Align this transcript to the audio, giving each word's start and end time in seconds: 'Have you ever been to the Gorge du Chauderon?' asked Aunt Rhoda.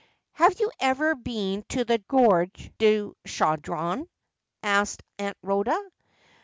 'Have 0.41 0.59
you 0.59 0.71
ever 0.79 1.13
been 1.13 1.63
to 1.69 1.85
the 1.85 1.99
Gorge 1.99 2.71
du 2.79 3.15
Chauderon?' 3.27 4.09
asked 4.63 5.03
Aunt 5.19 5.37
Rhoda. 5.43 5.79